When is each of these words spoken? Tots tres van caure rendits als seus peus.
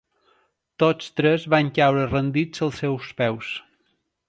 Tots 0.83 1.11
tres 1.19 1.45
van 1.55 1.69
caure 1.77 2.07
rendits 2.15 2.65
als 2.69 2.83
seus 2.85 3.13
peus. 3.23 3.55